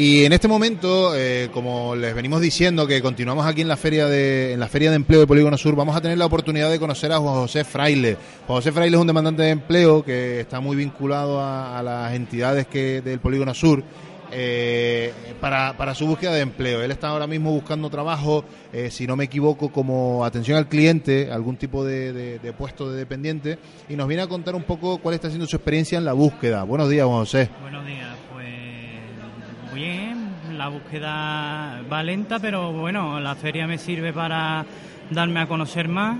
[0.00, 4.06] Y en este momento, eh, como les venimos diciendo que continuamos aquí en la feria
[4.06, 6.78] de en la feria de empleo de Polígono Sur, vamos a tener la oportunidad de
[6.78, 8.16] conocer a Juan José Fraile.
[8.46, 12.68] Juan José Fraile es un demandante de empleo que está muy vinculado a, las entidades
[12.68, 13.82] que del Polígono Sur.
[14.30, 16.82] Eh, para, para su búsqueda de empleo.
[16.82, 18.44] Él está ahora mismo buscando trabajo,
[18.74, 22.98] eh, si no me equivoco, como atención al cliente, algún tipo de, de, puesto de
[22.98, 23.58] dependiente,
[23.88, 26.62] y nos viene a contar un poco cuál está siendo su experiencia en la búsqueda.
[26.62, 27.48] Buenos días, Juan José.
[27.62, 27.97] Buenos días
[29.74, 34.64] bien, la búsqueda va lenta, pero bueno, la feria me sirve para
[35.10, 36.18] darme a conocer más,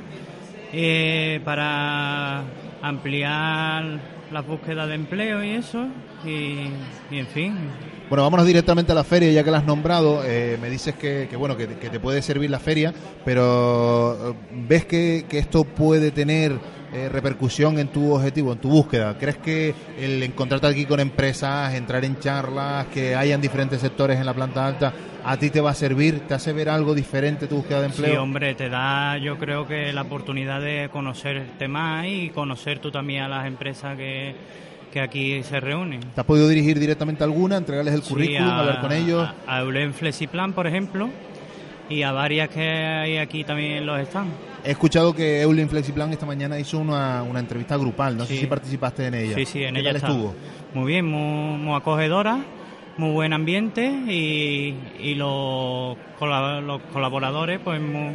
[0.73, 2.43] eh, para
[2.83, 3.99] ampliar
[4.33, 5.87] la búsqueda de empleo y eso,
[6.25, 6.69] y,
[7.11, 7.57] en fin.
[8.09, 10.23] Bueno, vámonos directamente a la feria, ya que la has nombrado.
[10.25, 12.93] Eh, me dices que, bueno que, te puede servir la feria,
[13.25, 16.59] pero eh, ¿ves que, que esto puede tener
[16.93, 19.17] eh, repercusión en tu objetivo, en tu búsqueda?
[19.19, 24.27] ¿Crees que el encontrarte aquí con empresas, entrar en charlas, que hayan diferentes sectores en
[24.27, 24.93] la planta alta,
[25.25, 26.21] a ti te va a servir?
[26.21, 28.11] ¿Te hace ver algo diferente tu búsqueda de empleo?
[28.13, 32.91] Sí, hombre, te da yo creo que la oportunidad de conocer temas y conocer tú
[32.91, 34.35] también a las empresas que,
[34.93, 36.01] que aquí se reúnen.
[36.01, 39.29] ¿Te has podido dirigir directamente a alguna, entregarles el currículum, hablar con ellos?
[39.47, 41.11] A, a Eulen Flexiplan, por ejemplo,
[41.91, 44.29] y a varias que hay aquí también los están.
[44.69, 48.19] He escuchado que Eulin Flexiplan esta mañana hizo una, una entrevista grupal.
[48.19, 49.35] No sé si participaste en ella.
[49.35, 50.35] Sí, sí, en ¿Qué ella tal estuvo?
[50.75, 52.45] Muy bien, muy, acogedora,
[52.99, 58.13] muy buen ambiente y, y los, los colaboradores, pues muy,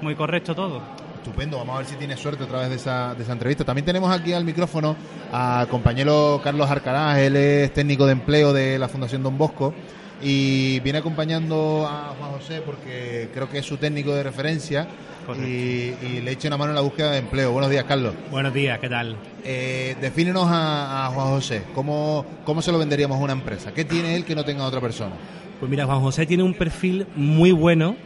[0.00, 0.80] muy correcto todo.
[1.16, 3.64] Estupendo, vamos a ver si tiene suerte a través de esa, de esa entrevista.
[3.64, 4.94] También tenemos aquí al micrófono
[5.32, 9.74] a compañero Carlos Arcaraz, él es técnico de empleo de la Fundación Don Bosco
[10.22, 14.88] y viene acompañando a Juan José porque creo que es su técnico de referencia
[15.34, 17.52] y, le eche una mano en la búsqueda de empleo.
[17.52, 18.14] Buenos días, Carlos.
[18.30, 19.16] Buenos días, ¿qué tal?
[19.44, 21.64] Eh, defínenos a, Juan José.
[21.74, 23.72] ¿Cómo, ¿Cómo se lo venderíamos a una empresa?
[23.72, 25.14] ¿Qué tiene él que no tenga otra persona?
[25.58, 27.96] Pues mira, Juan José tiene un perfil muy bueno.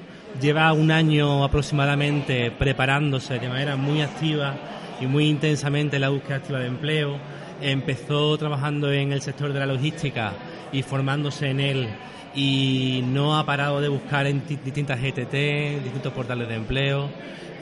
[0.40, 4.54] Lleva un año aproximadamente preparándose de manera muy activa
[5.00, 7.18] y muy intensamente la búsqueda activa de empleo.
[7.60, 10.32] Empezó trabajando en el sector de la logística
[10.72, 11.88] y formándose en él
[12.34, 17.10] y no ha parado de buscar en distintas GTT, distintos portales de empleo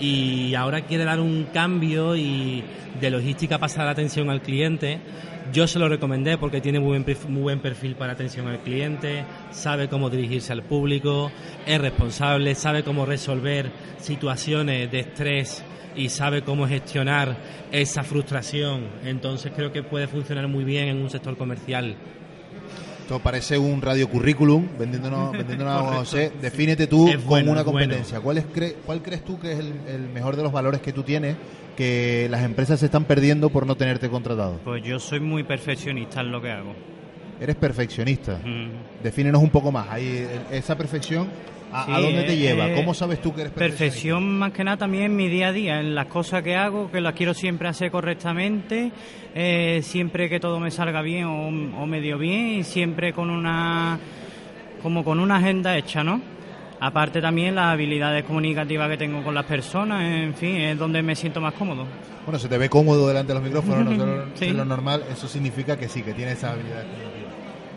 [0.01, 2.63] y ahora quiere dar un cambio y
[3.01, 5.01] de logística pasar a atención al cliente.
[5.53, 9.25] Yo se lo recomendé porque tiene muy buen, muy buen perfil para atención al cliente,
[9.51, 11.33] sabe cómo dirigirse al público,
[11.67, 15.65] es responsable, sabe cómo resolver situaciones de estrés
[15.97, 17.37] y sabe cómo gestionar
[17.73, 18.89] esa frustración.
[19.05, 21.97] Entonces creo que puede funcionar muy bien en un sector comercial
[23.09, 26.31] esto parece un radio currículum, vendiéndonos, vendiéndonos a José.
[26.43, 28.21] Defínete tú con una competencia.
[28.21, 28.45] ¿Cuál, es,
[28.85, 31.35] ¿Cuál crees tú que es el, mejor de los valores que tú tienes
[31.75, 34.61] que las empresas se están perdiendo por no tenerte contratado?
[34.63, 36.75] Pues yo soy muy perfeccionista en lo que hago.
[37.41, 38.43] Eres perfeccionista.
[38.45, 39.03] Mm.
[39.03, 39.89] Defínenos un poco más.
[39.89, 41.29] Ahí, esa perfección
[41.73, 42.75] ¿A, dónde te lleva?
[42.75, 45.81] ¿Cómo sabes tú que eres Perfección más que nada también en mi día a día,
[45.81, 48.91] en las cosas que hago, que las quiero siempre hacer correctamente,
[49.35, 53.99] eh, siempre que todo me salga bien o, medio bien y siempre con una
[54.83, 56.21] como con una agenda hecha, ¿no?
[56.81, 61.17] Aparte también las habilidades comunicativas que tengo con las personas, en fin, es donde me
[61.17, 61.87] siento más cómodo.
[62.25, 65.77] Bueno, se te ve cómodo delante de los micrófonos, no es lo normal, eso significa
[65.77, 67.28] que sí, que tienes esas habilidades comunicativas.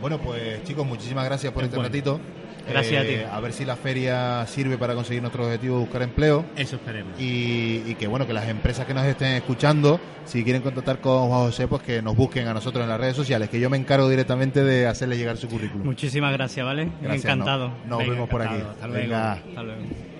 [0.01, 2.19] Bueno, pues chicos, muchísimas gracias por este ratito.
[2.67, 3.13] Gracias a ti.
[3.13, 6.45] Eh, a ver si la feria sirve para conseguir nuestro objetivo de buscar empleo.
[6.55, 7.13] Eso esperemos.
[7.19, 11.41] Y, que bueno, que las empresas que nos estén escuchando, si quieren contactar con Juan
[11.41, 14.09] José, pues que nos busquen a nosotros en las redes sociales, que yo me encargo
[14.09, 15.85] directamente de hacerle llegar su currículum.
[15.85, 16.91] Muchísimas gracias, ¿vale?
[17.03, 17.71] Encantado.
[17.85, 18.55] Nos, vemos por aquí.
[18.55, 19.15] Hasta luego.
[19.15, 20.10] Hasta luego.